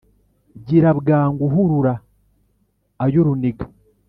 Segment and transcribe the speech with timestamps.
[0.67, 1.93] gira bwangu, hurura
[3.03, 3.65] ay'uruniga,